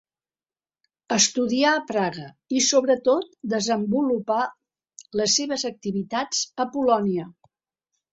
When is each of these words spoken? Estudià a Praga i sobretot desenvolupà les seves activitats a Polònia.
Estudià 1.15 1.73
a 1.79 1.83
Praga 1.91 2.23
i 2.59 2.61
sobretot 2.67 3.27
desenvolupà 3.53 4.39
les 5.21 5.37
seves 5.41 5.67
activitats 5.71 6.41
a 6.65 6.69
Polònia. 6.77 7.29